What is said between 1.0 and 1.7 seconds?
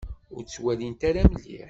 ara mliḥ.